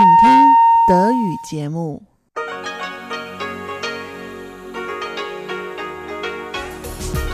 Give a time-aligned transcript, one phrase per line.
[0.00, 0.56] 请听
[0.88, 2.02] 德语节目。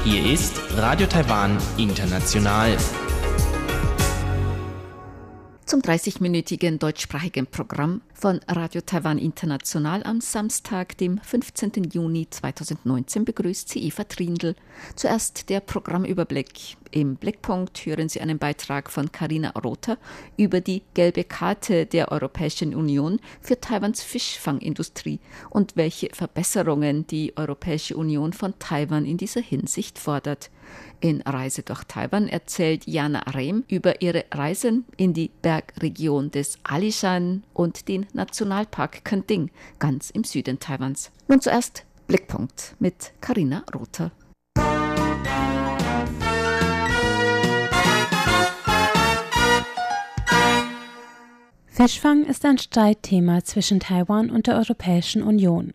[0.05, 2.77] Hier ist Radio Taiwan International.
[5.65, 11.92] Zum 30-minütigen deutschsprachigen Programm von Radio Taiwan International am Samstag, dem 15.
[11.94, 14.56] Juni 2019, begrüßt sie Eva Trindl.
[14.96, 16.78] Zuerst der Programmüberblick.
[16.92, 19.98] Im Blickpunkt hören Sie einen Beitrag von Karina Rother
[20.38, 27.98] über die gelbe Karte der Europäischen Union für Taiwans Fischfangindustrie und welche Verbesserungen die Europäische
[27.98, 30.50] Union von Taiwan in dieser Hinsicht fordert.
[31.00, 37.44] In Reise durch Taiwan erzählt Jana Rehm über ihre Reisen in die Bergregion des Alishan
[37.54, 41.12] und den Nationalpark Kending, ganz im Süden Taiwans.
[41.28, 44.12] Nun zuerst Blickpunkt mit Karina Rother.
[51.68, 55.74] Fischfang ist ein Streitthema zwischen Taiwan und der Europäischen Union.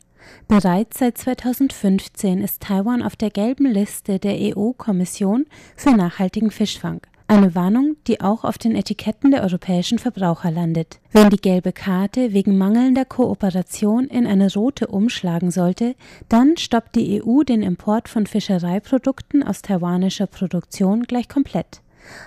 [0.48, 7.00] Bereits seit 2015 ist Taiwan auf der gelben Liste der EU-Kommission für nachhaltigen Fischfang.
[7.32, 11.00] Eine Warnung, die auch auf den Etiketten der europäischen Verbraucher landet.
[11.12, 15.94] Wenn die gelbe Karte wegen mangelnder Kooperation in eine rote umschlagen sollte,
[16.28, 21.80] dann stoppt die EU den Import von Fischereiprodukten aus taiwanischer Produktion gleich komplett.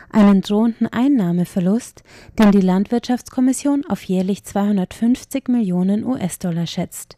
[0.10, 2.02] Einen drohenden Einnahmeverlust,
[2.40, 7.16] den die Landwirtschaftskommission auf jährlich 250 Millionen US-Dollar schätzt.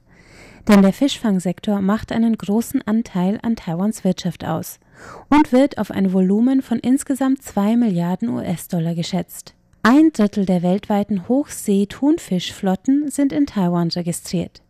[0.67, 4.77] Denn der Fischfangsektor macht einen großen Anteil an Taiwans Wirtschaft aus
[5.29, 9.53] und wird auf ein Volumen von insgesamt 2 Milliarden US-Dollar geschätzt.
[9.83, 14.61] Ein Drittel der weltweiten Hochsee-Thunfischflotten sind in Taiwan registriert.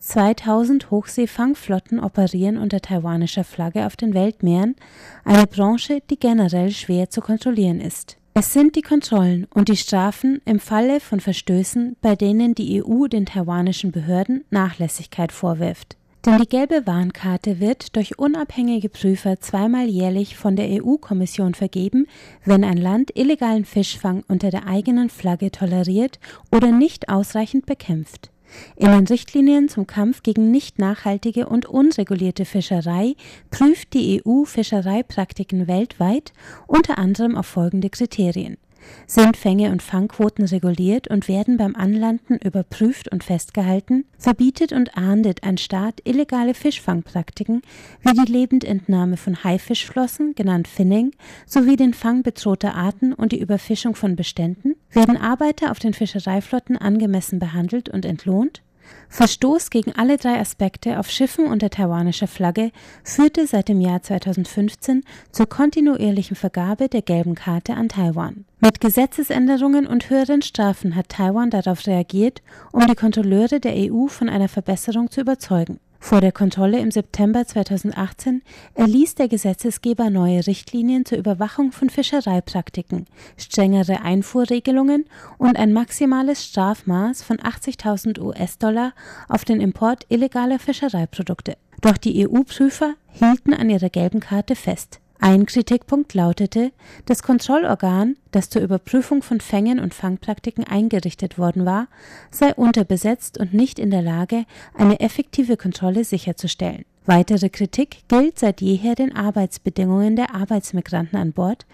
[0.00, 4.76] 2000 Hochseefangflotten operieren unter taiwanischer Flagge auf den Weltmeeren,
[5.24, 8.18] eine Branche, die generell schwer zu kontrollieren ist.
[8.34, 13.06] Es sind die Kontrollen und die Strafen im Falle von Verstößen, bei denen die EU
[13.06, 15.96] den taiwanischen Behörden Nachlässigkeit vorwirft.
[16.24, 22.06] Denn die gelbe Warnkarte wird durch unabhängige Prüfer zweimal jährlich von der EU-Kommission vergeben,
[22.46, 26.18] wenn ein Land illegalen Fischfang unter der eigenen Flagge toleriert
[26.50, 28.30] oder nicht ausreichend bekämpft.
[28.76, 33.16] In den Richtlinien zum Kampf gegen nicht nachhaltige und unregulierte Fischerei
[33.50, 36.32] prüft die EU Fischereipraktiken weltweit
[36.66, 38.56] unter anderem auf folgende Kriterien.
[39.06, 44.04] Sind Fänge und Fangquoten reguliert und werden beim Anlanden überprüft und festgehalten?
[44.18, 47.62] Verbietet und ahndet ein Staat illegale Fischfangpraktiken
[48.02, 51.12] wie die Lebendentnahme von Haifischflossen, genannt Finning,
[51.46, 54.74] sowie den Fang bedrohter Arten und die Überfischung von Beständen?
[54.90, 58.63] Werden Arbeiter auf den Fischereiflotten angemessen behandelt und entlohnt?
[59.08, 62.70] Verstoß gegen alle drei Aspekte auf Schiffen unter taiwanischer Flagge
[63.02, 68.44] führte seit dem Jahr 2015 zur kontinuierlichen Vergabe der gelben Karte an Taiwan.
[68.60, 74.28] Mit Gesetzesänderungen und höheren Strafen hat Taiwan darauf reagiert, um die Kontrolleure der EU von
[74.28, 75.78] einer Verbesserung zu überzeugen.
[76.04, 78.42] Vor der Kontrolle im September 2018
[78.74, 83.06] erließ der Gesetzesgeber neue Richtlinien zur Überwachung von Fischereipraktiken,
[83.38, 85.06] strengere Einfuhrregelungen
[85.38, 88.92] und ein maximales Strafmaß von 80.000 US-Dollar
[89.30, 91.56] auf den Import illegaler Fischereiprodukte.
[91.80, 95.00] Doch die EU-Prüfer hielten an ihrer gelben Karte fest.
[95.26, 96.70] Ein Kritikpunkt lautete,
[97.06, 101.88] das Kontrollorgan, das zur Überprüfung von Fängen und Fangpraktiken eingerichtet worden war,
[102.30, 106.84] sei unterbesetzt und nicht in der Lage, eine effektive Kontrolle sicherzustellen.
[107.06, 111.64] Weitere Kritik gilt seit jeher den Arbeitsbedingungen der Arbeitsmigranten an Bord,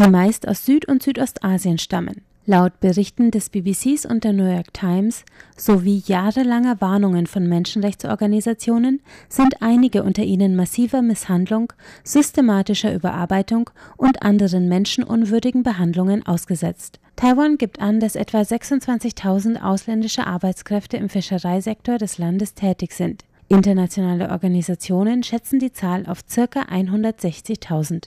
[0.00, 2.25] die meist aus Süd- und Südostasien stammen.
[2.48, 5.24] Laut Berichten des BBCs und der New York Times
[5.56, 11.72] sowie jahrelanger Warnungen von Menschenrechtsorganisationen sind einige unter ihnen massiver Misshandlung,
[12.04, 17.00] systematischer Überarbeitung und anderen menschenunwürdigen Behandlungen ausgesetzt.
[17.16, 23.24] Taiwan gibt an, dass etwa 26.000 ausländische Arbeitskräfte im Fischereisektor des Landes tätig sind.
[23.48, 26.62] Internationale Organisationen schätzen die Zahl auf ca.
[26.62, 28.04] 160.000.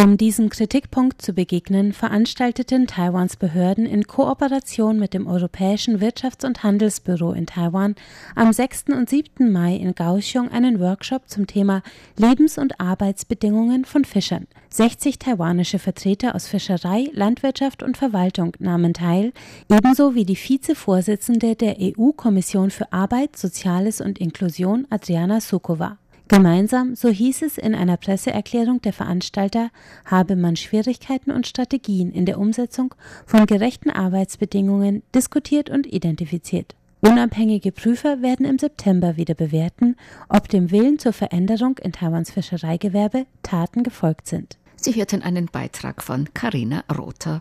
[0.00, 6.62] Um diesem Kritikpunkt zu begegnen, veranstalteten Taiwans Behörden in Kooperation mit dem Europäischen Wirtschafts- und
[6.62, 7.96] Handelsbüro in Taiwan
[8.36, 8.90] am 6.
[8.90, 9.50] und 7.
[9.50, 11.82] Mai in Kaohsiung einen Workshop zum Thema
[12.16, 14.46] Lebens- und Arbeitsbedingungen von Fischern.
[14.70, 19.32] 60 taiwanische Vertreter aus Fischerei, Landwirtschaft und Verwaltung nahmen teil,
[19.68, 25.98] ebenso wie die Vizevorsitzende der EU-Kommission für Arbeit, Soziales und Inklusion Adriana Sukova.
[26.28, 29.70] Gemeinsam, so hieß es in einer Presseerklärung der Veranstalter,
[30.04, 32.94] habe man Schwierigkeiten und Strategien in der Umsetzung
[33.24, 36.74] von gerechten Arbeitsbedingungen diskutiert und identifiziert.
[37.00, 39.96] Unabhängige Prüfer werden im September wieder bewerten,
[40.28, 44.58] ob dem Willen zur Veränderung in Taiwans Fischereigewerbe Taten gefolgt sind.
[44.76, 47.40] Sie hörten einen Beitrag von Karina Rother.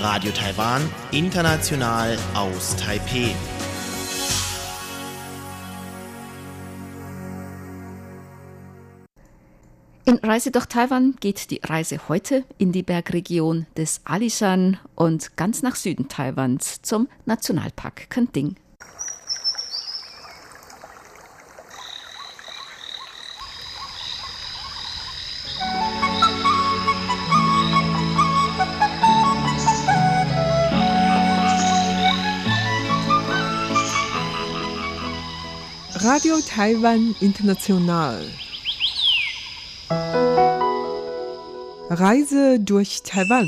[0.00, 0.80] Radio Taiwan,
[1.10, 3.34] international aus Taipeh.
[10.06, 15.60] In Reise durch Taiwan geht die Reise heute in die Bergregion des Alishan und ganz
[15.62, 18.56] nach Süden Taiwans zum Nationalpark Kenting.
[36.02, 38.24] Radio Taiwan International.
[41.90, 43.46] Reise durch Taiwan.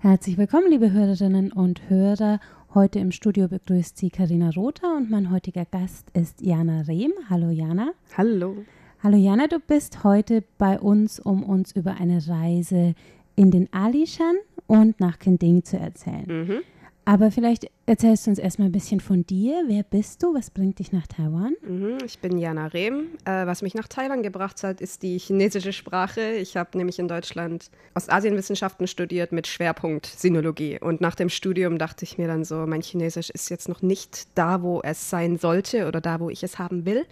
[0.00, 2.40] Herzlich willkommen, liebe Hörerinnen und Hörer.
[2.74, 7.12] Heute im Studio begrüßt Sie Karina Rother und mein heutiger Gast ist Jana Rehm.
[7.30, 7.92] Hallo Jana.
[8.18, 8.56] Hallo.
[9.02, 12.94] Hallo Jana, du bist heute bei uns, um uns über eine Reise
[13.34, 14.36] in den Alishan
[14.66, 16.26] und nach Kending zu erzählen.
[16.26, 16.75] Mhm.
[17.08, 19.62] Aber vielleicht erzählst du uns erstmal ein bisschen von dir.
[19.68, 20.34] Wer bist du?
[20.34, 21.54] Was bringt dich nach Taiwan?
[21.62, 23.10] Mhm, ich bin Jana Rehm.
[23.24, 26.32] Äh, was mich nach Taiwan gebracht hat, ist die chinesische Sprache.
[26.32, 30.80] Ich habe nämlich in Deutschland Ostasienwissenschaften studiert mit Schwerpunkt Sinologie.
[30.80, 34.26] Und nach dem Studium dachte ich mir dann so, mein Chinesisch ist jetzt noch nicht
[34.34, 37.06] da, wo es sein sollte oder da, wo ich es haben will.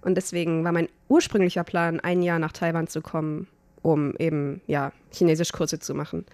[0.00, 3.46] Und deswegen war mein ursprünglicher Plan, ein Jahr nach Taiwan zu kommen,
[3.82, 6.24] um eben ja Chinesischkurse zu machen.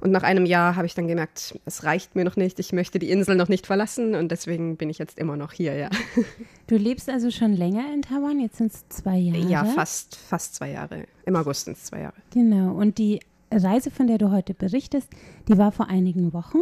[0.00, 2.98] Und nach einem Jahr habe ich dann gemerkt, es reicht mir noch nicht, ich möchte
[2.98, 5.90] die Insel noch nicht verlassen und deswegen bin ich jetzt immer noch hier, ja.
[6.66, 9.48] Du lebst also schon länger in Taiwan, jetzt sind es zwei Jahre.
[9.48, 11.04] Ja, fast, fast zwei Jahre.
[11.24, 12.14] Im August sind es zwei Jahre.
[12.32, 13.20] Genau, und die
[13.52, 15.08] Reise, von der du heute berichtest,
[15.46, 16.58] die war vor einigen Wochen.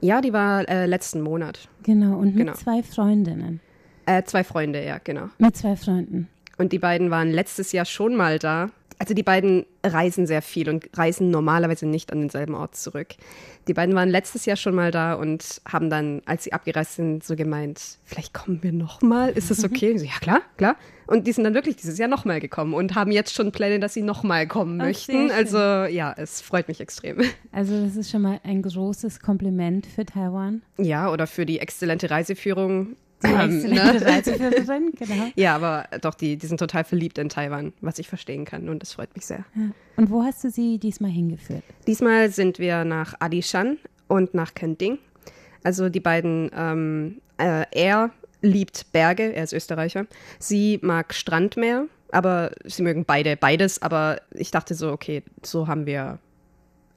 [0.00, 1.68] Ja, die war äh, letzten Monat.
[1.82, 2.52] Genau, und mit Genau.
[2.52, 3.60] zwei Freundinnen.
[4.04, 5.28] Äh, zwei Freunde, ja, genau.
[5.38, 6.28] Mit zwei Freunden.
[6.58, 8.70] Und die beiden waren letztes Jahr schon mal da.
[8.98, 13.08] Also die beiden reisen sehr viel und reisen normalerweise nicht an denselben Ort zurück.
[13.68, 17.24] Die beiden waren letztes Jahr schon mal da und haben dann, als sie abgereist sind,
[17.24, 19.30] so gemeint, vielleicht kommen wir noch mal.
[19.30, 19.92] Ist das okay?
[19.92, 20.76] Und so, ja, klar, klar.
[21.06, 23.80] Und die sind dann wirklich dieses Jahr noch mal gekommen und haben jetzt schon Pläne,
[23.80, 25.30] dass sie noch mal kommen Ach, möchten.
[25.30, 27.22] Also ja, es freut mich extrem.
[27.52, 30.60] Also das ist schon mal ein großes Kompliment für Taiwan.
[30.76, 32.96] Ja, oder für die exzellente Reiseführung.
[33.26, 34.06] Ähm, exzellente ne?
[34.06, 35.30] Reiseführerin, genau.
[35.34, 38.82] Ja, aber doch, die, die sind total verliebt in Taiwan, was ich verstehen kann und
[38.82, 39.44] das freut mich sehr.
[39.96, 41.62] Und wo hast du sie diesmal hingeführt?
[41.86, 43.78] Diesmal sind wir nach Alishan
[44.08, 44.98] und nach Kending.
[45.64, 48.10] Also die beiden, ähm, äh, er
[48.42, 50.06] liebt Berge, er ist Österreicher.
[50.38, 53.82] Sie mag Strandmeer, aber sie mögen beide beides.
[53.82, 56.18] Aber ich dachte so, okay, so haben wir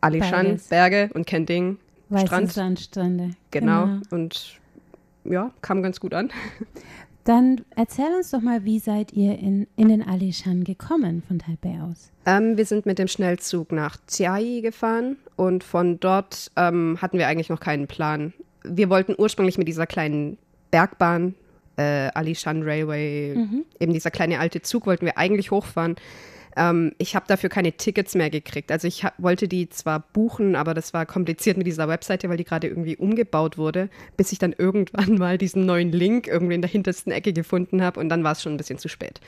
[0.02, 0.68] Alishan, Beides.
[0.68, 1.78] Berge und Kending,
[2.10, 2.52] Weiße Strand.
[2.52, 3.32] Sandstrände.
[3.52, 4.00] Genau.
[4.10, 4.60] Und
[5.24, 6.32] ja, kam ganz gut an.
[7.26, 11.80] Dann erzähl uns doch mal, wie seid ihr in, in den Alishan gekommen von Taipei
[11.82, 12.12] aus?
[12.26, 17.28] Ähm, wir sind mit dem Schnellzug nach Chiayi gefahren und von dort ähm, hatten wir
[17.28, 18.34] eigentlich noch keinen Plan.
[18.64, 20.38] Wir wollten ursprünglich mit dieser kleinen
[20.72, 21.36] Bergbahn,
[21.78, 23.34] äh, Alishan Railway,
[23.80, 25.98] eben dieser kleine alte Zug, wollten wir eigentlich hochfahren.
[26.60, 28.70] Ähm, ich habe dafür keine Tickets mehr gekriegt.
[28.72, 32.44] Also ich wollte die zwar buchen, aber das war kompliziert mit dieser Webseite, weil die
[32.44, 36.70] gerade irgendwie umgebaut wurde, bis ich dann irgendwann mal diesen neuen Link irgendwie in der
[36.70, 39.22] hintersten Ecke gefunden habe und dann war es schon ein bisschen zu spät.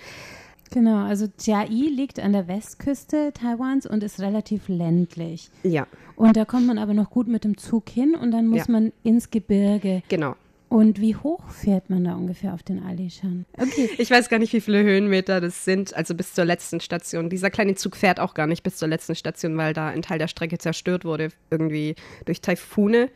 [0.74, 5.50] Genau, also Chiayi liegt an der Westküste Taiwans und ist relativ ländlich.
[5.64, 5.86] Ja,
[6.16, 8.72] Und da kommt man aber noch gut mit dem Zug hin und dann muss Ja.
[8.74, 10.02] man ins Gebirge.
[10.10, 10.36] genau.
[10.72, 13.46] Und wie hoch fährt man da ungefähr auf den Alishan?
[13.58, 13.90] Okay.
[13.98, 17.30] Ich weiß gar nicht, wie viele Höhenmeter das sind, also bis zur letzten Station.
[17.30, 20.18] Dieser kleine Zug fährt auch gar nicht bis zur letzten Station, weil da ein Teil
[20.18, 23.10] der Strecke zerstört wurde, irgendwie durch Taifune.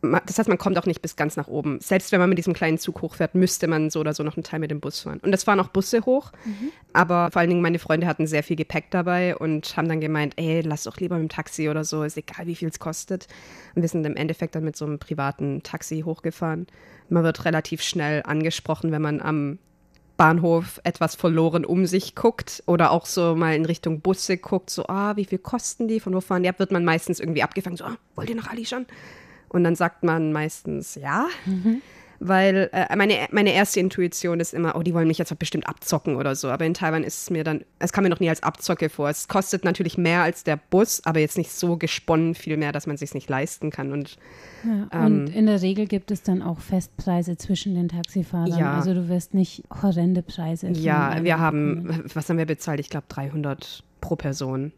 [0.00, 1.80] Das heißt, man kommt auch nicht bis ganz nach oben.
[1.80, 4.44] Selbst wenn man mit diesem kleinen Zug hochfährt, müsste man so oder so noch einen
[4.44, 5.18] Teil mit dem Bus fahren.
[5.22, 6.30] Und es fahren auch Busse hoch,
[6.92, 10.34] aber vor allen Dingen meine Freunde hatten sehr viel Gepäck dabei und haben dann gemeint,
[10.36, 13.26] ey, lass doch lieber mit dem Taxi oder so, ist egal, wie viel es kostet.
[13.74, 16.68] Und wir sind im Endeffekt dann mit so einem privaten Taxi hochgefahren.
[17.08, 19.58] Man wird relativ schnell angesprochen, wenn man am
[20.16, 24.86] Bahnhof etwas verloren um sich guckt oder auch so mal in Richtung Busse guckt, so,
[24.88, 27.76] ah, wie viel kosten die, von wo fahren die ab, wird man meistens irgendwie abgefangen,
[27.76, 28.86] so, ah, wollt ihr nach Ali schon?
[29.48, 31.26] Und dann sagt man meistens ja,
[32.20, 36.16] weil äh, meine, meine erste Intuition ist immer, oh, die wollen mich jetzt bestimmt abzocken
[36.16, 36.48] oder so.
[36.48, 39.08] Aber in Taiwan ist es mir dann, es kam mir noch nie als Abzocke vor.
[39.08, 42.86] Es kostet natürlich mehr als der Bus, aber jetzt nicht so gesponnen viel mehr, dass
[42.86, 43.92] man es sich nicht leisten kann.
[43.92, 44.18] Und
[44.64, 48.58] Ja, Ähm, und in der Regel gibt es dann auch Festpreise zwischen den Taxifahrern.
[48.58, 48.74] Ja.
[48.78, 50.68] Also du wirst nicht horrende Preise.
[50.70, 52.80] Ja, wir haben, was haben wir bezahlt?
[52.80, 54.72] Ich glaube 300 pro Person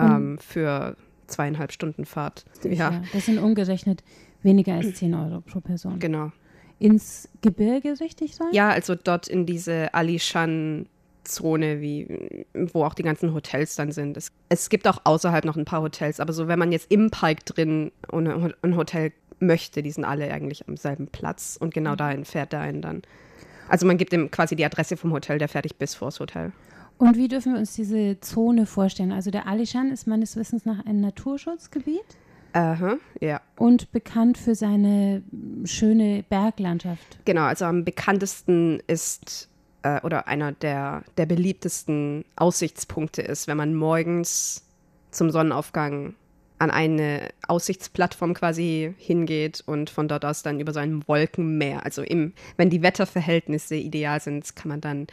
[0.00, 2.44] ähm, für zweieinhalb Stunden Fahrt.
[2.64, 4.02] Ja, Ja, das sind umgerechnet
[4.42, 5.98] weniger als 10 Euro pro Person.
[5.98, 6.32] genau.
[6.78, 8.48] Ins Gebirge richtig rein?
[8.52, 10.86] Ja, also dort in diese Alishan
[11.22, 14.16] Zone, wie, wo auch die ganzen Hotels dann sind.
[14.16, 17.10] Es, es gibt auch außerhalb noch ein paar Hotels, aber so, wenn man jetzt im
[17.10, 22.24] Park drin ein Hotel möchte, die sind alle eigentlich am selben Platz und genau dahin
[22.24, 23.02] fährt der einen dann.
[23.68, 26.50] Also man gibt ihm quasi die Adresse vom Hotel, der fertig bis vors Hotel.
[26.98, 29.12] Und wie dürfen wir uns diese Zone vorstellen?
[29.12, 32.16] Also der Alishan ist meines Wissens nach ein Naturschutzgebiet.
[32.52, 33.40] Aha, ja.
[33.56, 35.22] Und bekannt für seine
[35.64, 37.18] schöne Berglandschaft.
[37.24, 39.48] Genau, also am bekanntesten ist
[39.82, 44.64] äh, oder einer der, der beliebtesten Aussichtspunkte ist, wenn man morgens
[45.10, 46.14] zum Sonnenaufgang
[46.58, 52.02] an eine Aussichtsplattform quasi hingeht und von dort aus dann über so ein Wolkenmeer, also
[52.02, 55.06] im, wenn die Wetterverhältnisse ideal sind, kann man dann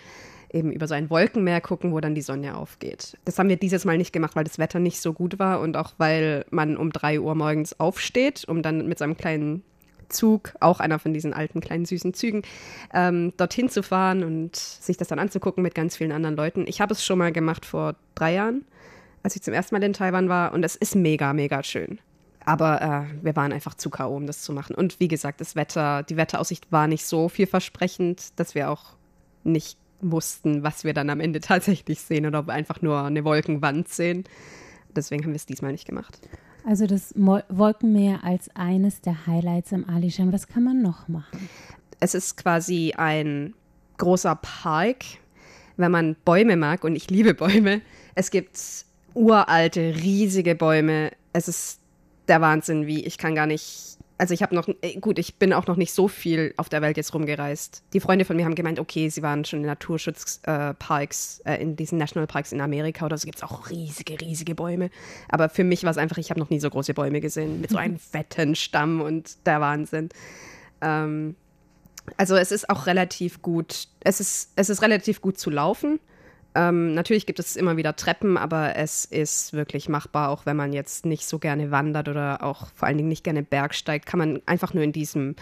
[0.52, 3.18] eben über so ein Wolkenmeer gucken, wo dann die Sonne aufgeht.
[3.26, 5.78] Das haben wir dieses Mal nicht gemacht, weil das Wetter nicht so gut war und
[5.78, 9.64] auch weil man um drei Uhr morgens aufsteht, um dann mit seinem kleinen
[10.10, 12.42] Zug, auch einer von diesen alten kleinen süßen Zügen,
[12.94, 16.66] ähm, dorthin zu fahren und sich das dann anzugucken mit ganz vielen anderen Leuten.
[16.68, 18.66] Ich habe es schon mal gemacht vor drei Jahren,
[19.24, 22.00] als ich zum ersten Mal in Taiwan war und es ist mega, mega schön.
[22.46, 24.74] Aber äh, wir waren einfach zu K.O., um das zu machen.
[24.74, 28.94] Und wie gesagt, das Wetter, die Wetteraussicht war nicht so vielversprechend, dass wir auch
[29.44, 33.24] nicht wussten, was wir dann am Ende tatsächlich sehen oder ob wir einfach nur eine
[33.24, 34.24] Wolkenwand sehen.
[34.96, 36.20] Deswegen haben wir es diesmal nicht gemacht.
[36.66, 40.34] Also das Mo Wolkenmeer als eines der Highlights im Alishan.
[40.34, 41.50] Was kann man noch machen?
[42.00, 43.54] Es ist quasi ein
[43.98, 45.04] großer Park,
[45.78, 47.82] wenn man Bäume mag und ich liebe Bäume.
[48.16, 48.60] Es gibt
[49.14, 51.12] uralte, riesige Bäume.
[51.34, 51.80] Es ist
[52.28, 55.54] der Wahnsinn, wie ich kann gar nicht also ich habe noch, äh, gut, ich bin
[55.54, 57.84] auch noch nicht so viel auf der Welt jetzt rumgereist.
[57.94, 61.78] Die Freunde von mir haben gemeint, okay, sie waren schon in Naturschutzparks, äh, äh, in
[61.78, 64.90] diesen Nationalparks in Amerika oder so gibt es auch riesige, riesige Bäume.
[65.30, 67.70] Aber für mich war es einfach, ich habe noch nie so große Bäume gesehen, mit
[67.70, 70.10] so einem fetten Stamm und der Wahnsinn.
[70.82, 71.36] Ähm,
[72.18, 76.02] also es ist auch relativ gut, es ist, es ist relativ gut zu laufen.
[76.56, 80.74] Ähm, natürlich gibt es immer wieder Treppen, aber es ist wirklich machbar, auch wenn man
[80.74, 84.42] jetzt nicht so gerne wandert oder auch vor allen Dingen nicht gerne bergsteigt, kann man
[84.48, 85.36] einfach nur in diesem,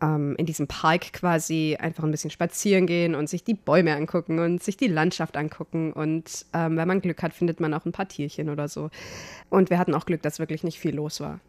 [0.00, 4.38] ähm, in diesem Park quasi einfach ein bisschen spazieren gehen und sich die Bäume angucken
[4.38, 5.92] und sich die Landschaft angucken.
[5.92, 8.90] Und ähm, wenn man Glück hat, findet man auch ein paar Tierchen oder so.
[9.50, 11.40] Und wir hatten auch Glück, dass wirklich nicht viel los war.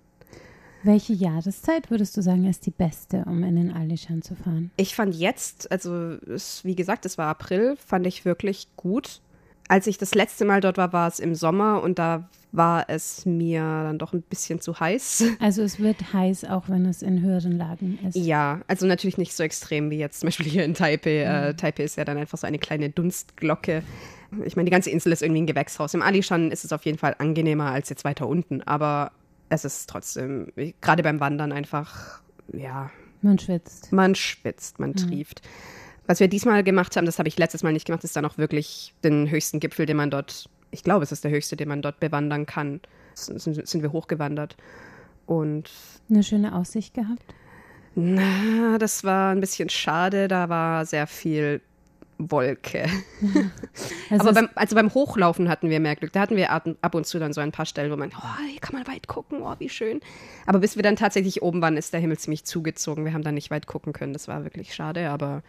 [0.84, 4.70] Welche Jahreszeit würdest du sagen, ist die beste, um in den Alishan zu fahren?
[4.76, 9.22] Ich fand jetzt, also es, wie gesagt, es war April, fand ich wirklich gut.
[9.70, 13.26] Als ich das letzte Mal dort war, war es im Sommer und da war es
[13.26, 15.24] mir dann doch ein bisschen zu heiß.
[15.40, 18.16] Also es wird heiß, auch wenn es in höheren Lagen ist.
[18.18, 21.24] Ja, also natürlich nicht so extrem wie jetzt zum Beispiel hier in Taipei.
[21.26, 21.50] Mhm.
[21.50, 23.84] Äh, Taipei ist ja dann einfach so eine kleine Dunstglocke.
[24.46, 25.94] Ich meine, die ganze Insel ist irgendwie ein Gewächshaus.
[25.94, 29.12] Im Alishan ist es auf jeden Fall angenehmer als jetzt weiter unten, aber
[29.50, 30.48] es ist trotzdem,
[30.82, 32.22] gerade beim Wandern einfach,
[32.52, 32.92] ja.
[33.22, 33.92] Man schwitzt.
[33.92, 34.96] Man schwitzt, man mhm.
[34.96, 35.42] trieft.
[36.06, 38.38] Was wir diesmal gemacht haben, das habe ich letztes Mal nicht gemacht, ist dann auch
[38.38, 41.82] wirklich den höchsten Gipfel, den man dort, ich glaube, es ist der höchste, den man
[41.82, 42.82] dort bewandern kann.
[43.14, 44.58] Sind, sind wir hochgewandert.
[45.26, 45.70] Und.
[46.10, 47.24] Eine schöne Aussicht gehabt?
[47.96, 50.28] Na, das war ein bisschen schade.
[50.28, 51.62] Da war sehr viel
[52.32, 52.86] Wolke.
[54.10, 56.14] Also Aber beim, also beim Hochlaufen hatten wir mehr Glück.
[56.14, 58.60] Da hatten wir ab und zu dann so ein paar Stellen, wo man, oh, hier
[58.60, 60.02] kann man weit gucken, oh, wie schön.
[60.46, 63.06] Aber bis wir dann tatsächlich oben waren, ist der Himmel ziemlich zugezogen.
[63.06, 64.14] Wir haben dann nicht weit gucken können.
[64.14, 65.42] Das war wirklich schade, aber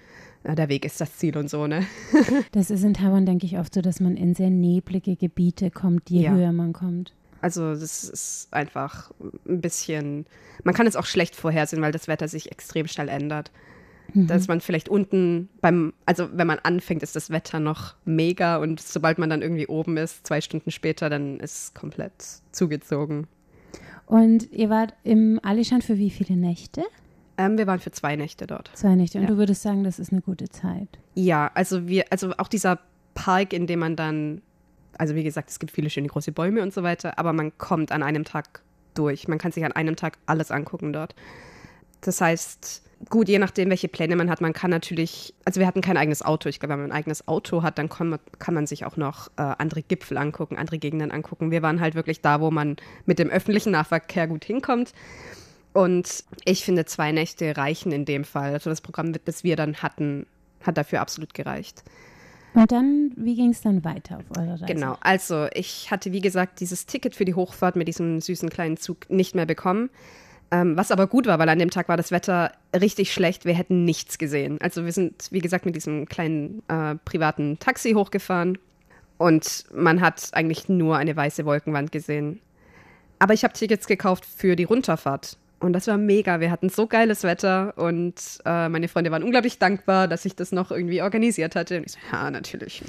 [0.45, 1.87] na, der Weg ist das Ziel und so, ne?
[2.53, 6.09] das ist in Taiwan, denke ich, oft so, dass man in sehr neblige Gebiete kommt,
[6.09, 6.33] je ja.
[6.33, 7.13] höher man kommt.
[7.41, 9.11] Also das ist einfach
[9.47, 10.25] ein bisschen,
[10.63, 13.51] man kann es auch schlecht vorhersehen, weil das Wetter sich extrem schnell ändert.
[14.13, 14.27] Mhm.
[14.27, 18.81] Dass man vielleicht unten beim, also wenn man anfängt, ist das Wetter noch mega und
[18.81, 22.13] sobald man dann irgendwie oben ist, zwei Stunden später, dann ist es komplett
[22.53, 23.27] zugezogen.
[24.07, 26.85] Und ihr wart im Alishan für wie viele Nächte?
[27.37, 28.71] Ähm, wir waren für zwei Nächte dort.
[28.75, 29.19] Zwei Nächte.
[29.19, 29.31] Und ja.
[29.31, 30.89] du würdest sagen, das ist eine gute Zeit?
[31.15, 32.79] Ja, also wir, also auch dieser
[33.15, 34.43] Park, in dem man dann,
[34.99, 37.91] also wie gesagt, es gibt viele schöne große Bäume und so weiter, aber man kommt
[37.91, 38.63] an einem Tag
[38.95, 39.27] durch.
[39.27, 41.15] Man kann sich an einem Tag alles angucken dort.
[42.07, 45.81] Das heißt, gut, je nachdem, welche Pläne man hat, man kann natürlich, also wir hatten
[45.81, 46.49] kein eigenes Auto.
[46.49, 48.97] Ich glaube, wenn man ein eigenes Auto hat, dann kann man, kann man sich auch
[48.97, 51.51] noch äh, andere Gipfel angucken, andere Gegenden angucken.
[51.51, 54.93] Wir waren halt wirklich da, wo man mit dem öffentlichen Nahverkehr gut hinkommt.
[55.73, 58.53] Und ich finde, zwei Nächte reichen in dem Fall.
[58.53, 60.27] Also das Programm, das wir dann hatten,
[60.63, 61.83] hat dafür absolut gereicht.
[62.55, 64.67] Und dann, wie ging es dann weiter auf eurer Reise?
[64.67, 68.77] Genau, also ich hatte, wie gesagt, dieses Ticket für die Hochfahrt mit diesem süßen kleinen
[68.77, 69.91] Zug nicht mehr bekommen.
[70.51, 73.45] Ähm, was aber gut war, weil an dem Tag war das Wetter richtig schlecht.
[73.45, 74.59] Wir hätten nichts gesehen.
[74.61, 78.59] Also wir sind, wie gesagt, mit diesem kleinen äh, privaten Taxi hochgefahren
[79.19, 82.41] und man hat eigentlich nur eine weiße Wolkenwand gesehen.
[83.19, 85.39] Aber ich habe Tickets gekauft für die Runterfahrt.
[85.61, 86.41] Und das war mega.
[86.41, 90.53] Wir hatten so geiles Wetter und äh, meine Freunde waren unglaublich dankbar, dass ich das
[90.53, 91.79] noch irgendwie organisiert hatte.
[91.79, 92.83] Und ich so, ja, natürlich.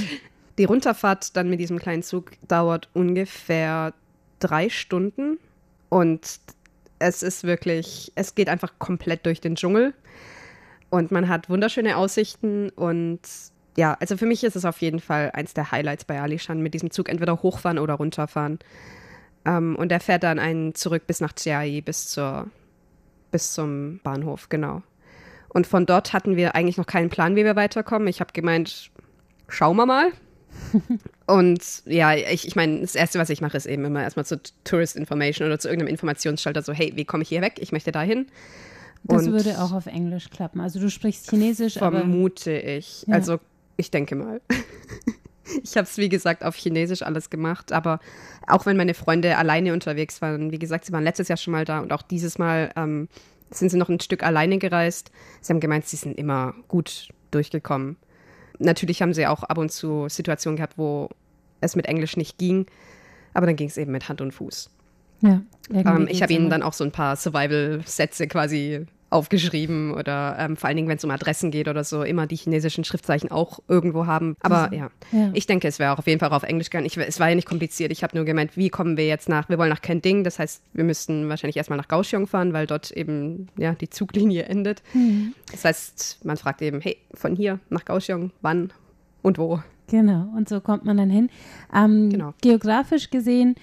[0.58, 3.92] Die Runterfahrt dann mit diesem kleinen Zug dauert ungefähr
[4.38, 5.38] drei Stunden
[5.88, 6.38] und
[7.04, 9.92] es ist wirklich, es geht einfach komplett durch den Dschungel
[10.90, 13.20] und man hat wunderschöne Aussichten und
[13.76, 16.74] ja, also für mich ist es auf jeden Fall eins der Highlights bei Alishan, mit
[16.74, 18.60] diesem Zug entweder hochfahren oder runterfahren.
[19.44, 22.48] Ähm, und er fährt dann einen zurück bis nach Chiayi, bis, zur,
[23.32, 24.82] bis zum Bahnhof, genau.
[25.48, 28.06] Und von dort hatten wir eigentlich noch keinen Plan, wie wir weiterkommen.
[28.08, 28.90] Ich habe gemeint,
[29.48, 30.12] schauen wir mal.
[31.26, 34.40] und ja, ich, ich meine, das Erste, was ich mache, ist eben immer erstmal zu
[34.64, 37.54] Tourist Information oder zu irgendeinem Informationsschalter so, hey, wie komme ich hier weg?
[37.60, 38.26] Ich möchte dahin.
[39.04, 40.60] Das würde auch auf Englisch klappen.
[40.60, 43.04] Also du sprichst Chinesisch, vermute ich.
[43.06, 43.14] Ja.
[43.14, 43.38] Also
[43.76, 44.40] ich denke mal.
[45.62, 48.00] Ich habe es, wie gesagt, auf Chinesisch alles gemacht, aber
[48.46, 51.66] auch wenn meine Freunde alleine unterwegs waren, wie gesagt, sie waren letztes Jahr schon mal
[51.66, 53.08] da und auch dieses Mal ähm,
[53.50, 55.10] sind sie noch ein Stück alleine gereist.
[55.42, 57.98] Sie haben gemeint, sie sind immer gut durchgekommen.
[58.58, 61.10] Natürlich haben sie auch ab und zu Situationen gehabt, wo
[61.60, 62.66] es mit Englisch nicht ging,
[63.32, 64.70] aber dann ging es eben mit Hand und Fuß.
[65.20, 65.42] Ja,
[65.72, 70.66] ähm, ich habe ihnen dann auch so ein paar Survival-Sätze quasi aufgeschrieben oder ähm, vor
[70.66, 74.06] allen Dingen, wenn es um Adressen geht oder so, immer die chinesischen Schriftzeichen auch irgendwo
[74.06, 74.36] haben.
[74.40, 75.30] Aber ja, ja.
[75.32, 76.86] ich denke, es wäre auch auf jeden Fall auf Englisch gegangen.
[76.86, 77.92] Ich, es war ja nicht kompliziert.
[77.92, 80.62] Ich habe nur gemeint, wie kommen wir jetzt nach, wir wollen nach Kending, das heißt,
[80.72, 84.82] wir müssten wahrscheinlich erstmal nach Kaohsiung fahren, weil dort eben ja, die Zuglinie endet.
[84.92, 85.34] Mhm.
[85.52, 88.72] Das heißt, man fragt eben, hey, von hier nach Kaohsiung, wann
[89.22, 89.60] und wo.
[89.86, 91.30] Genau, und so kommt man dann hin.
[91.72, 92.34] Ähm, genau.
[92.40, 93.54] Geografisch gesehen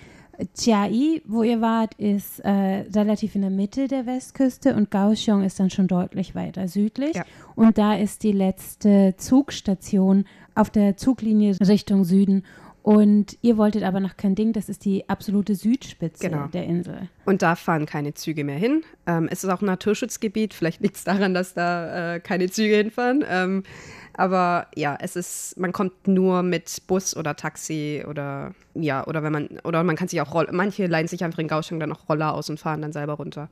[0.56, 5.60] Chiayi, wo ihr wart, ist äh, relativ in der Mitte der Westküste und Kaohsiung ist
[5.60, 7.16] dann schon deutlich weiter südlich.
[7.16, 7.26] Ja.
[7.56, 12.44] Und da ist die letzte Zugstation auf der Zuglinie Richtung Süden.
[12.84, 16.48] Und ihr wolltet aber nach Kending, das ist die absolute Südspitze genau.
[16.48, 17.10] der Insel.
[17.26, 18.84] Und da fahren keine Züge mehr hin.
[19.06, 22.78] Ähm, es ist auch ein Naturschutzgebiet, vielleicht liegt es daran, dass da äh, keine Züge
[22.78, 23.24] hinfahren.
[23.30, 23.64] Ähm,
[24.14, 29.32] aber ja, es ist, man kommt nur mit Bus oder Taxi oder ja, oder wenn
[29.32, 30.56] man, oder man kann sich auch rollen.
[30.56, 33.50] Manche leihen sich einfach in Gauchung dann auch Roller aus und fahren dann selber runter.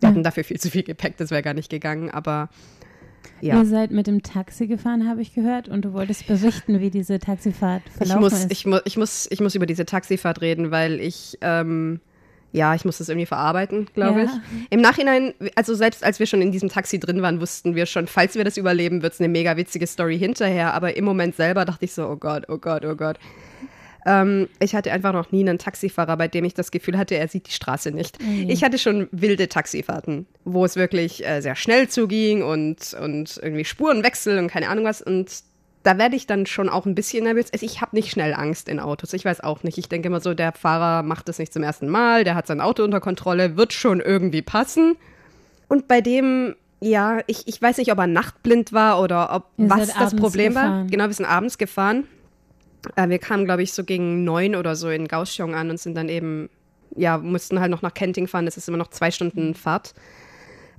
[0.00, 0.10] Wir ja.
[0.10, 2.48] hatten dafür viel zu viel Gepäck, das wäre gar nicht gegangen, aber
[3.40, 3.58] ja.
[3.58, 7.18] Ihr seid mit dem Taxi gefahren, habe ich gehört, und du wolltest berichten, wie diese
[7.18, 8.52] Taxifahrt verlaufen ich muss, ist.
[8.52, 12.00] Ich, mu ich, muss, ich muss über diese Taxifahrt reden, weil ich ähm,
[12.52, 14.26] ja, ich muss das irgendwie verarbeiten, glaube ja.
[14.26, 14.66] ich.
[14.70, 18.06] Im Nachhinein, also selbst als wir schon in diesem Taxi drin waren, wussten wir schon,
[18.06, 20.74] falls wir das überleben, wird es eine mega witzige Story hinterher.
[20.74, 23.18] Aber im Moment selber dachte ich so, oh Gott, oh Gott, oh Gott.
[24.06, 27.28] Ähm, ich hatte einfach noch nie einen Taxifahrer, bei dem ich das Gefühl hatte, er
[27.28, 28.20] sieht die Straße nicht.
[28.22, 28.48] Mhm.
[28.48, 33.64] Ich hatte schon wilde Taxifahrten, wo es wirklich äh, sehr schnell zuging und, und irgendwie
[33.64, 35.02] Spurenwechsel und keine Ahnung was.
[35.02, 35.42] Und
[35.82, 37.52] da werde ich dann schon auch ein bisschen nervös.
[37.52, 39.12] Also ich habe nicht schnell Angst in Autos.
[39.12, 39.78] Ich weiß auch nicht.
[39.78, 42.60] Ich denke immer so, der Fahrer macht das nicht zum ersten Mal, der hat sein
[42.60, 44.96] Auto unter Kontrolle, wird schon irgendwie passen.
[45.68, 49.70] Und bei dem, ja, ich, ich weiß nicht, ob er nachtblind war oder ob Ihr
[49.70, 50.82] was das Problem gefahren.
[50.82, 50.90] war.
[50.90, 52.04] Genau, wir sind abends gefahren.
[52.96, 55.94] Äh, wir kamen, glaube ich, so gegen neun oder so in Kaohsiung an und sind
[55.94, 56.50] dann eben,
[56.94, 58.44] ja, mussten halt noch nach Kenting fahren.
[58.44, 59.94] Das ist immer noch zwei Stunden Fahrt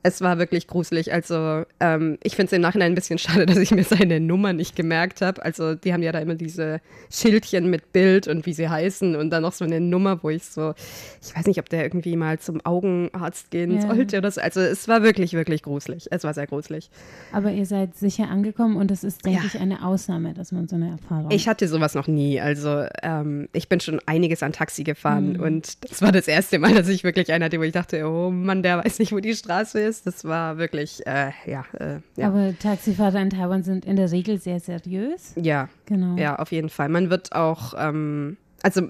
[0.03, 1.13] es war wirklich gruselig.
[1.13, 4.53] Also ähm, ich finde es im Nachhinein ein bisschen schade, dass ich mir seine Nummer
[4.53, 5.43] nicht gemerkt habe.
[5.43, 9.29] Also die haben ja da immer diese Schildchen mit Bild und wie sie heißen und
[9.29, 10.73] dann noch so eine Nummer, wo ich so,
[11.21, 13.81] ich weiß nicht, ob der irgendwie mal zum Augenarzt gehen ja.
[13.81, 14.41] sollte oder so.
[14.41, 16.07] Also es war wirklich, wirklich gruselig.
[16.09, 16.89] Es war sehr gruselig.
[17.31, 19.45] Aber ihr seid sicher angekommen und es ist, denke ja.
[19.45, 22.41] ich, eine Ausnahme, dass man so eine Erfahrung Ich hatte sowas noch nie.
[22.41, 25.41] Also ähm, ich bin schon einiges an Taxi gefahren mhm.
[25.41, 28.31] und das war das erste Mal, dass ich wirklich einer hatte, wo ich dachte, oh
[28.31, 30.07] Mann, der weiß nicht, wo die Straße ist ist.
[30.07, 32.27] Das war wirklich, äh, ja, äh, ja.
[32.27, 35.33] Aber Taxifahrer in Taiwan sind in der Regel sehr seriös.
[35.35, 36.15] Ja, genau.
[36.17, 36.89] Ja, auf jeden Fall.
[36.89, 38.87] Man wird auch, ähm, also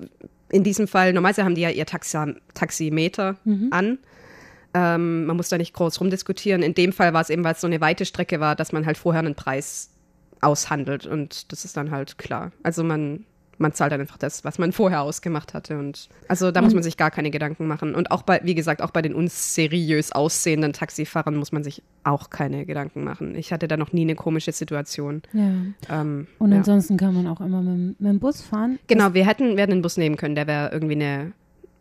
[0.49, 3.67] in diesem Fall, normalerweise haben die ja ihr Taxa Taximeter mhm.
[3.71, 3.97] an.
[4.73, 6.61] Ähm, man muss da nicht groß rumdiskutieren.
[6.61, 8.85] In dem Fall war es eben, weil es so eine weite Strecke war, dass man
[8.85, 9.89] halt vorher einen Preis
[10.41, 12.51] aushandelt und das ist dann halt klar.
[12.63, 13.25] Also man
[13.61, 15.77] man zahlt dann einfach das, was man vorher ausgemacht hatte.
[15.77, 16.65] Und also da mhm.
[16.65, 17.95] muss man sich gar keine Gedanken machen.
[17.95, 22.29] Und auch bei, wie gesagt, auch bei den unseriös aussehenden Taxifahrern muss man sich auch
[22.29, 23.35] keine Gedanken machen.
[23.35, 25.21] Ich hatte da noch nie eine komische Situation.
[25.33, 26.01] Ja.
[26.01, 26.57] Ähm, und ja.
[26.57, 28.79] ansonsten kann man auch immer mit, mit dem Bus fahren.
[28.87, 30.35] Genau, wir hätten, wir hätten den Bus nehmen können.
[30.35, 31.33] Der wäre irgendwie eine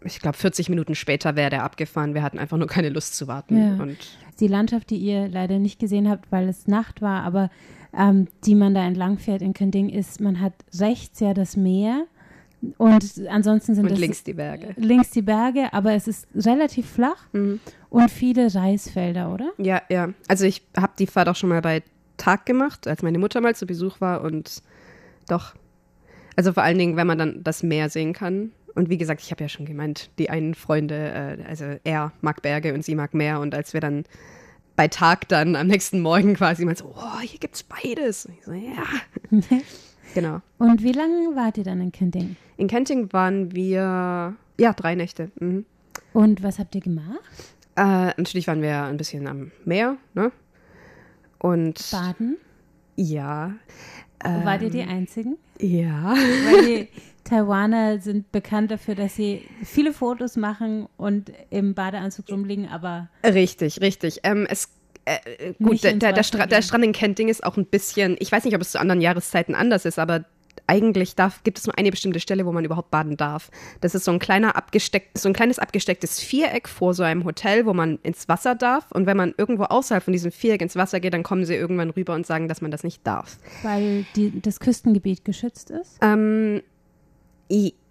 [0.02, 2.14] ich glaube, 40 Minuten später wäre der abgefahren.
[2.14, 3.58] Wir hatten einfach nur keine Lust zu warten.
[3.58, 3.82] Ja.
[3.82, 3.98] Und
[4.40, 7.50] die Landschaft, die ihr leider nicht gesehen habt, weil es Nacht war, aber
[7.96, 12.06] ähm, die man da entlang fährt in Kending, ist, man hat rechts ja das Meer
[12.76, 14.74] und ansonsten sind und links die Berge.
[14.76, 17.58] Links die Berge, aber es ist relativ flach mhm.
[17.88, 19.50] und viele Reisfelder, oder?
[19.58, 20.10] Ja, ja.
[20.28, 21.82] Also ich habe die Fahrt auch schon mal bei
[22.18, 24.62] Tag gemacht, als meine Mutter mal zu Besuch war und
[25.28, 25.54] doch.
[26.36, 28.52] Also vor allen Dingen, wenn man dann das Meer sehen kann.
[28.74, 32.42] Und wie gesagt, ich habe ja schon gemeint, die einen Freunde, äh, also er mag
[32.42, 33.40] Berge und sie mag Meer.
[33.40, 34.04] Und als wir dann
[34.80, 38.24] bei Tag dann am nächsten Morgen quasi mal so, oh, hier gibt's beides.
[38.24, 38.86] Und ich so, ja.
[40.14, 40.40] genau.
[40.56, 42.36] Und wie lange wart ihr dann in Kenting?
[42.56, 45.30] In Kenting waren wir, ja, drei Nächte.
[45.38, 45.66] Mhm.
[46.14, 47.20] Und was habt ihr gemacht?
[47.76, 50.32] Äh, natürlich waren wir ein bisschen am Meer, ne?
[51.38, 52.38] Und Baden?
[52.96, 53.52] ja.
[54.22, 55.38] Wart ihr die ähm, Einzigen?
[55.58, 56.14] Ja.
[56.14, 56.88] Weil die
[57.24, 63.80] Taiwaner sind bekannt dafür, dass sie viele Fotos machen und im Badeanzug rumliegen, aber Richtig,
[63.80, 64.20] richtig.
[64.24, 64.68] Ähm, es
[65.04, 66.62] äh, äh, gut, der, der, der, Stra der.
[66.62, 69.54] Strand in Kenting ist auch ein bisschen, ich weiß nicht, ob es zu anderen Jahreszeiten
[69.54, 70.24] anders ist, aber
[70.70, 73.50] eigentlich darf, gibt es nur eine bestimmte Stelle, wo man überhaupt baden darf.
[73.80, 77.66] Das ist so ein kleiner abgesteckt, so ein kleines abgestecktes Viereck vor so einem Hotel,
[77.66, 78.92] wo man ins Wasser darf.
[78.92, 81.90] Und wenn man irgendwo außerhalb von diesem Viereck ins Wasser geht, dann kommen sie irgendwann
[81.90, 83.38] rüber und sagen, dass man das nicht darf.
[83.62, 85.98] weil die, das Küstengebiet geschützt ist.
[86.02, 86.62] Ähm,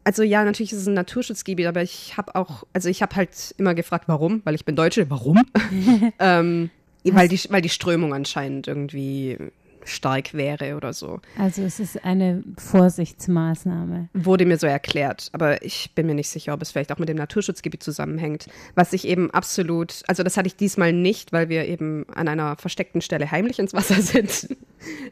[0.06, 3.54] also ja, natürlich ist es ein Naturschutzgebiet, aber ich habe auch, also ich habe halt
[3.58, 5.44] immer gefragt, warum, weil ich bin Deutsche, warum?
[6.20, 6.70] ähm,
[7.04, 9.38] weil, die, weil die Strömung anscheinend irgendwie
[9.86, 11.20] stark wäre oder so.
[11.38, 14.10] Also es ist eine Vorsichtsmaßnahme.
[14.14, 17.10] Wurde mir so erklärt, aber ich bin mir nicht sicher, ob es vielleicht auch mit
[17.10, 18.48] dem Naturschutzgebiet zusammenhängt.
[18.76, 22.56] Was ich eben absolut, also das hatte ich diesmal nicht, weil wir eben an einer
[22.58, 24.56] versteckten Stelle heimlich ins Wasser sind.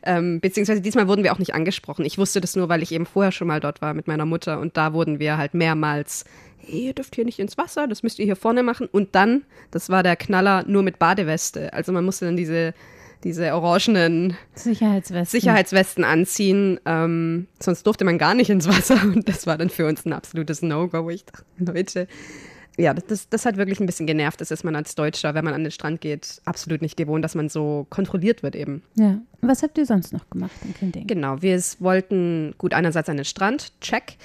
[0.03, 2.05] ähm, beziehungsweise diesmal wurden wir auch nicht angesprochen.
[2.05, 4.59] Ich wusste das nur, weil ich eben vorher schon mal dort war mit meiner Mutter
[4.59, 6.25] und da wurden wir halt mehrmals,
[6.57, 8.87] hey, ihr dürft hier nicht ins Wasser, das müsst ihr hier vorne machen.
[8.91, 11.73] Und dann, das war der Knaller, nur mit Badeweste.
[11.73, 12.73] Also man musste dann diese,
[13.23, 15.39] diese orangenen Sicherheitswesten.
[15.39, 19.87] Sicherheitswesten anziehen, ähm, sonst durfte man gar nicht ins Wasser und das war dann für
[19.87, 21.05] uns ein absolutes No-Go.
[21.05, 22.07] wo Ich dachte, Leute,
[22.77, 24.39] ja, das, das, hat wirklich ein bisschen genervt.
[24.39, 27.33] Das ist man als Deutscher, wenn man an den Strand geht, absolut nicht gewohnt, dass
[27.33, 28.83] man so kontrolliert wird eben.
[28.95, 29.19] Ja.
[29.41, 31.07] Was habt ihr sonst noch gemacht in Kinding?
[31.07, 34.17] Genau, wir wollten, gut, einerseits an den Strand, check.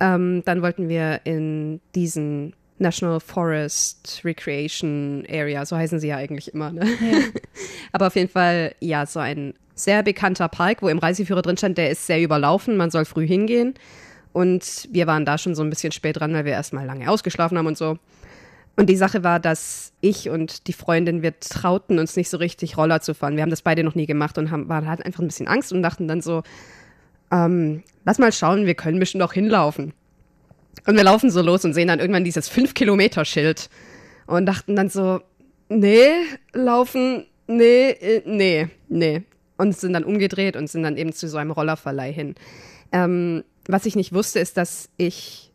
[0.00, 6.52] Ähm, dann wollten wir in diesen National Forest Recreation Area, so heißen sie ja eigentlich
[6.52, 6.86] immer, ne?
[7.92, 11.78] Aber auf jeden Fall, ja, so ein sehr bekannter Park, wo im Reiseführer drin stand,
[11.78, 13.74] der ist sehr überlaufen, man soll früh hingehen.
[14.32, 17.56] Und wir waren da schon so ein bisschen spät dran, weil wir erstmal lange ausgeschlafen
[17.56, 17.98] haben und so.
[18.76, 22.76] Und die Sache war, dass ich und die Freundin, wir trauten uns nicht so richtig,
[22.76, 23.36] Roller zu fahren.
[23.36, 25.72] Wir haben das beide noch nie gemacht und haben, waren halt einfach ein bisschen Angst
[25.72, 26.42] und dachten dann so,
[27.30, 29.92] ähm, lass mal schauen, wir können bestimmt auch hinlaufen.
[30.86, 33.68] Und wir laufen so los und sehen dann irgendwann dieses 5-Kilometer-Schild
[34.26, 35.20] und dachten dann so,
[35.68, 36.10] nee,
[36.52, 39.22] laufen, nee, äh, nee, nee.
[39.56, 42.34] Und sind dann umgedreht und sind dann eben zu so einem Rollerverleih hin.
[42.92, 45.52] Ähm, was ich nicht wusste, ist, dass ich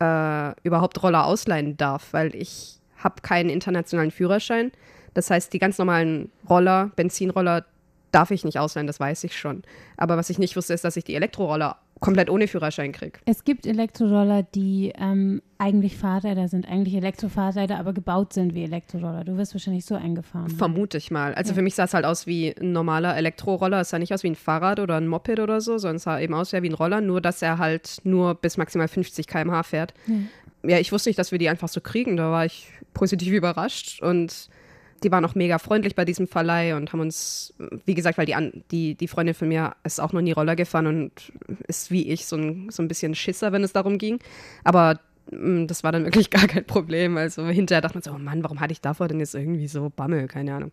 [0.00, 4.72] äh, überhaupt Roller ausleihen darf, weil ich habe keinen internationalen Führerschein.
[5.12, 7.64] Das heißt, die ganz normalen Roller, Benzinroller,
[8.10, 9.62] darf ich nicht ausleihen, das weiß ich schon.
[9.96, 13.18] Aber was ich nicht wusste, ist, dass ich die Elektroroller komplett ohne Führerschein kriege.
[13.24, 19.24] Es gibt Elektroroller, die ähm, eigentlich Fahrräder sind, eigentlich Elektrofahrräder, aber gebaut sind wie Elektroroller.
[19.24, 20.50] Du wirst wahrscheinlich so eingefahren.
[20.50, 21.34] Vermute ich mal.
[21.34, 21.54] Also Ja.
[21.56, 23.80] für mich sah es halt aus wie ein normaler Elektroroller.
[23.80, 26.20] Es sah nicht aus wie ein Fahrrad oder ein Moped oder so, sondern es sah
[26.20, 29.62] eben aus ja wie ein Roller, nur dass er halt nur bis maximal 50 km/h
[29.62, 29.94] fährt.
[30.62, 32.16] Ja, ich wusste nicht, dass wir die einfach so kriegen.
[32.16, 34.48] Da war ich positiv überrascht und
[35.02, 37.54] die waren auch mega freundlich bei diesem Verleih und haben uns,
[37.84, 38.34] wie gesagt, weil die,
[38.70, 41.32] die, die Freundin von mir ist auch noch nie Roller gefahren und
[41.66, 44.18] ist wie ich so ein, so ein bisschen Schisser, wenn es darum ging.
[44.62, 47.16] Aber mm, das war dann wirklich gar kein Problem.
[47.16, 49.90] Also hinterher dachte man so, oh Mann, warum hatte ich davor denn jetzt irgendwie so
[49.94, 50.28] Bammel?
[50.28, 50.70] Keine Ahnung.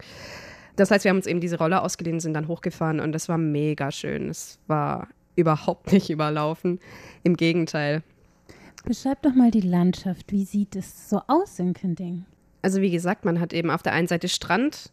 [0.75, 3.37] Das heißt, wir haben uns eben diese Roller ausgeliehen, sind dann hochgefahren und das war
[3.37, 4.29] mega schön.
[4.29, 6.79] Es war überhaupt nicht überlaufen.
[7.23, 8.03] Im Gegenteil.
[8.85, 10.31] Beschreib doch mal die Landschaft.
[10.31, 12.25] Wie sieht es so aus in Kinding?
[12.61, 14.91] Also wie gesagt, man hat eben auf der einen Seite Strand,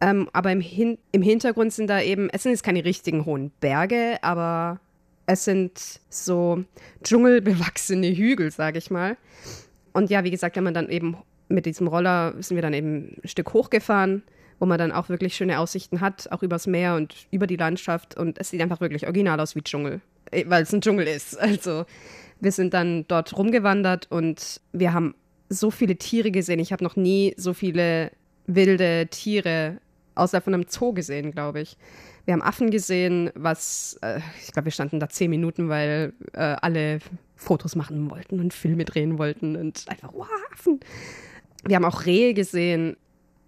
[0.00, 3.50] ähm, aber im, Hin im Hintergrund sind da eben, es sind jetzt keine richtigen hohen
[3.60, 4.80] Berge, aber
[5.26, 6.64] es sind so
[7.02, 9.16] dschungelbewachsene Hügel, sage ich mal.
[9.92, 11.16] Und ja, wie gesagt, wenn man dann eben
[11.48, 14.22] mit diesem Roller sind wir dann eben ein Stück hochgefahren,
[14.58, 18.16] wo man dann auch wirklich schöne Aussichten hat, auch übers Meer und über die Landschaft.
[18.16, 20.00] Und es sieht einfach wirklich original aus wie Dschungel,
[20.30, 21.38] äh, weil es ein Dschungel ist.
[21.40, 21.86] Also
[22.40, 25.14] wir sind dann dort rumgewandert und wir haben
[25.48, 26.58] so viele Tiere gesehen.
[26.58, 28.10] Ich habe noch nie so viele
[28.46, 29.78] wilde Tiere
[30.14, 31.76] außer von einem Zoo gesehen, glaube ich.
[32.24, 36.56] Wir haben Affen gesehen, was, äh, ich glaube, wir standen da zehn Minuten, weil äh,
[36.60, 36.98] alle
[37.36, 40.80] Fotos machen wollten und Filme drehen wollten und einfach, wow, Affen.
[41.64, 42.96] Wir haben auch Rehe gesehen,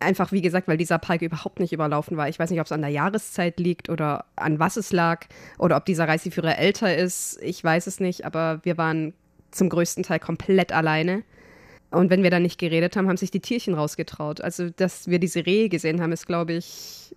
[0.00, 2.28] einfach wie gesagt, weil dieser Park überhaupt nicht überlaufen war.
[2.28, 5.26] Ich weiß nicht, ob es an der Jahreszeit liegt oder an was es lag
[5.58, 7.40] oder ob dieser Reiseführer älter ist.
[7.42, 9.14] Ich weiß es nicht, aber wir waren
[9.50, 11.24] zum größten Teil komplett alleine.
[11.90, 14.40] Und wenn wir dann nicht geredet haben, haben sich die Tierchen rausgetraut.
[14.40, 17.14] Also, dass wir diese Rehe gesehen haben, ist, glaube ich,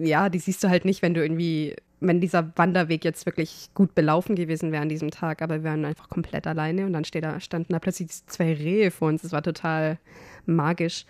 [0.00, 1.74] ja, die siehst du halt nicht, wenn du irgendwie
[2.06, 5.84] wenn dieser Wanderweg jetzt wirklich gut belaufen gewesen wäre an diesem Tag, aber wir waren
[5.84, 9.22] einfach komplett alleine und dann steht da, standen da plötzlich zwei Rehe vor uns.
[9.22, 9.98] Das war total
[10.46, 11.06] magisch.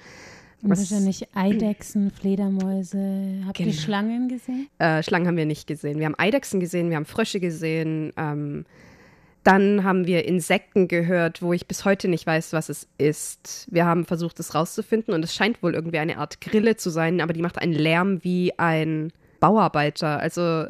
[0.62, 3.42] Und wahrscheinlich Eidechsen, Fledermäuse.
[3.46, 3.70] Habt genau.
[3.70, 4.68] ihr Schlangen gesehen?
[4.78, 5.98] Äh, Schlangen haben wir nicht gesehen.
[5.98, 8.12] Wir haben Eidechsen gesehen, wir haben Frösche gesehen.
[8.16, 8.64] Ähm,
[9.44, 13.68] dann haben wir Insekten gehört, wo ich bis heute nicht weiß, was es ist.
[13.70, 17.20] Wir haben versucht, es rauszufinden und es scheint wohl irgendwie eine Art Grille zu sein,
[17.20, 20.18] aber die macht einen Lärm wie ein Bauarbeiter.
[20.18, 20.64] Also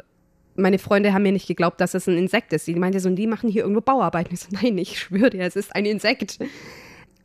[0.55, 2.67] meine Freunde haben mir nicht geglaubt, dass es ein Insekt ist.
[2.67, 4.33] Die meinte so, die machen hier irgendwo Bauarbeiten.
[4.33, 6.37] Ich so, nein, ich schwöre dir, es ist ein Insekt.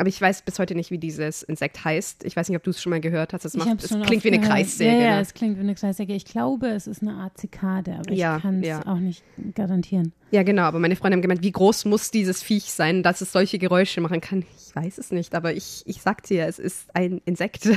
[0.01, 2.25] Aber ich weiß bis heute nicht, wie dieses Insekt heißt.
[2.25, 3.45] Ich weiß nicht, ob du es schon mal gehört hast.
[3.45, 4.55] Es, macht, es klingt wie eine gehört.
[4.55, 4.93] Kreissäge.
[4.93, 5.21] Ja, ja, ne?
[5.21, 6.15] es klingt wie eine Kreissäge.
[6.15, 8.87] Ich glaube, es ist eine Art Zikade, aber ja, ich kann es ja.
[8.87, 9.23] auch nicht
[9.55, 10.15] garantieren.
[10.31, 10.63] Ja, genau.
[10.63, 14.01] Aber meine Freunde haben gemeint, wie groß muss dieses Viech sein, dass es solche Geräusche
[14.01, 14.47] machen kann?
[14.57, 17.69] Ich weiß es nicht, aber ich, ich sag dir, es ist ein Insekt.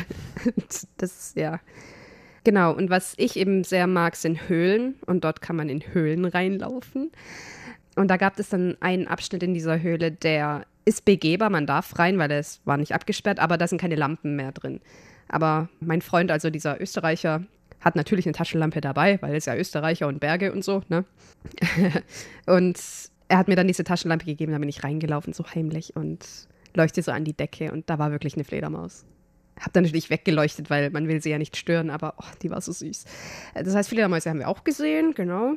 [0.97, 1.59] das, ja.
[2.45, 2.73] Genau.
[2.73, 4.95] Und was ich eben sehr mag, sind Höhlen.
[5.05, 7.11] Und dort kann man in Höhlen reinlaufen.
[7.97, 11.97] Und da gab es dann einen Abschnitt in dieser Höhle, der ist begehbar, man darf
[11.97, 14.81] rein, weil es war nicht abgesperrt, aber da sind keine Lampen mehr drin.
[15.29, 17.43] Aber mein Freund, also dieser Österreicher,
[17.79, 21.05] hat natürlich eine Taschenlampe dabei, weil er ist ja Österreicher und Berge und so, ne?
[22.45, 22.79] und
[23.27, 26.25] er hat mir dann diese Taschenlampe gegeben, da bin ich reingelaufen, so heimlich und
[26.75, 29.05] leuchte so an die Decke und da war wirklich eine Fledermaus.
[29.59, 32.61] Hab dann natürlich weggeleuchtet, weil man will sie ja nicht stören, aber oh, die war
[32.61, 33.05] so süß.
[33.53, 35.55] Das heißt, Fledermäuse haben wir auch gesehen, genau.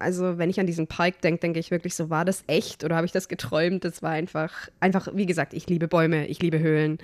[0.00, 2.96] Also wenn ich an diesen Park denke, denke ich wirklich so, war das echt oder
[2.96, 3.84] habe ich das geträumt?
[3.84, 6.98] Das war einfach, einfach, wie gesagt, ich liebe Bäume, ich liebe Höhlen.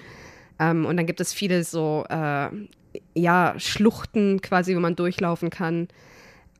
[0.59, 2.49] Ähm, und dann gibt es viele so, äh,
[3.15, 5.89] ja, Schluchten quasi, wo man durchlaufen kann.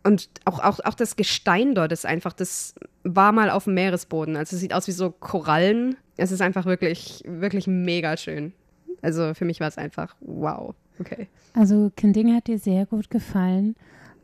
[0.05, 4.37] Und auch, auch, auch das Gestein dort ist einfach, das war mal auf dem Meeresboden.
[4.37, 5.97] Also es sieht aus wie so Korallen.
[6.17, 8.53] Es ist einfach wirklich, wirklich mega schön.
[9.03, 10.75] Also für mich war es einfach wow.
[10.99, 11.29] Okay.
[11.55, 13.75] Also Kending hat dir sehr gut gefallen.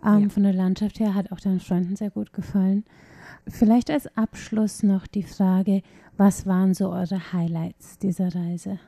[0.05, 0.29] Ähm, ja.
[0.29, 2.85] Von der Landschaft her hat auch deinen Freunden sehr gut gefallen.
[3.49, 5.83] Vielleicht als Abschluss noch die Frage,
[6.17, 8.79] was waren so eure Highlights dieser Reise?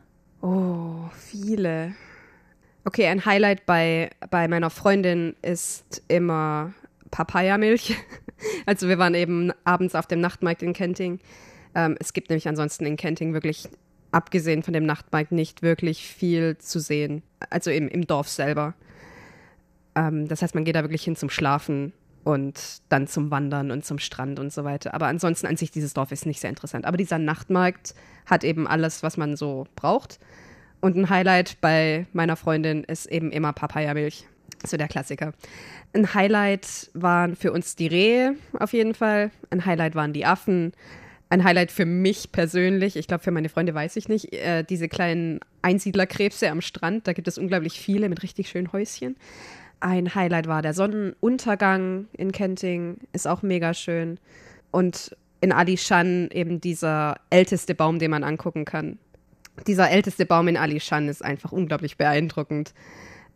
[0.42, 1.94] Oh, viele.
[2.84, 6.74] Okay, ein Highlight bei, bei meiner Freundin ist immer
[7.10, 7.96] Papayamilch.
[8.66, 11.18] Also wir waren eben abends auf dem Nachtmarkt in Kenting.
[11.74, 13.68] Ähm, es gibt nämlich ansonsten in Kenting wirklich,
[14.10, 17.22] abgesehen von dem Nachtmarkt, nicht wirklich viel zu sehen.
[17.48, 18.74] Also im, im Dorf selber.
[19.94, 21.92] Ähm, das heißt, man geht da wirklich hin zum Schlafen
[22.24, 24.94] und dann zum Wandern und zum Strand und so weiter.
[24.94, 26.86] Aber ansonsten an sich, dieses Dorf ist nicht sehr interessant.
[26.86, 27.94] Aber dieser Nachtmarkt
[28.26, 30.18] hat eben alles, was man so braucht.
[30.80, 34.26] Und ein Highlight bei meiner Freundin ist eben immer Papayamilch.
[34.66, 35.34] So der Klassiker.
[35.92, 39.30] Ein Highlight waren für uns die Rehe auf jeden Fall.
[39.50, 40.72] Ein Highlight waren die Affen.
[41.28, 44.88] Ein Highlight für mich persönlich, ich glaube für meine Freunde weiß ich nicht, äh, diese
[44.88, 47.08] kleinen Einsiedlerkrebse am Strand.
[47.08, 49.16] Da gibt es unglaublich viele mit richtig schönen Häuschen.
[49.80, 54.18] Ein Highlight war der Sonnenuntergang in Kenting, ist auch mega schön.
[54.70, 58.98] Und in Alishan eben dieser älteste Baum, den man angucken kann.
[59.66, 62.72] Dieser älteste Baum in Alishan ist einfach unglaublich beeindruckend.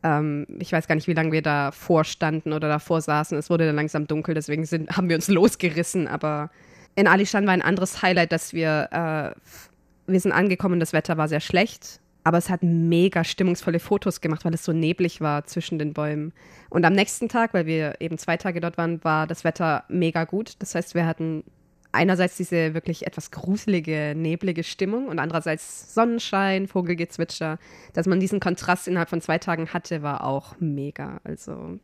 [0.03, 3.37] Ähm, ich weiß gar nicht, wie lange wir davor standen oder davor saßen.
[3.37, 6.09] Es wurde dann langsam dunkel, deswegen sind, haben wir uns losgerissen.
[6.09, 6.51] Aber
[6.94, 11.29] in Alishan war ein anderes Highlight, dass wir, äh, wir sind angekommen, das Wetter war
[11.29, 15.79] sehr schlecht aber es hat mega stimmungsvolle Fotos gemacht, weil es so neblig war zwischen
[15.79, 16.35] den Bäumen.
[16.69, 20.25] Und am nächsten Tag, weil wir eben zwei Tage dort waren, war das Wetter mega
[20.25, 20.53] gut.
[20.59, 21.43] Das heißt, wir hatten
[21.91, 27.59] einerseits diese wirklich etwas gruselige, neblige Stimmung und andererseits Sonnenschein, Vogelgezwitscher.
[27.95, 31.23] Dass man diesen Kontrast innerhalb von zwei Tagen hatte, war auch mega.
[31.25, 31.79] Also,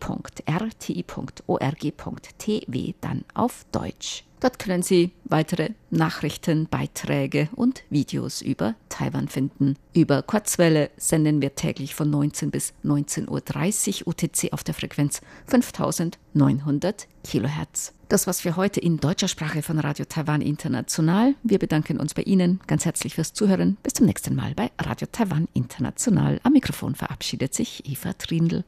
[3.01, 4.25] dann auf Deutsch.
[4.41, 9.77] Dort können Sie weitere Nachrichten, Beiträge und Videos über Taiwan finden.
[9.93, 17.07] Über Kurzwelle senden wir täglich von 19 bis 19.30 Uhr UTC auf der Frequenz 5900
[17.23, 17.93] Kilohertz.
[18.09, 21.35] Das war's für heute in deutscher Sprache von Radio Taiwan International.
[21.45, 23.77] Wir bedanken uns bei Ihnen ganz herzlich fürs Zuhören.
[23.83, 26.41] Bis zum nächsten Mal bei Radio Taiwan International.
[26.43, 28.65] Am Mikrofon verabschiedet sich Eva Trindl.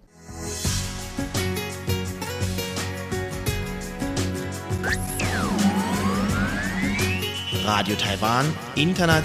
[7.64, 8.46] Radio Taiwan,
[8.76, 9.12] international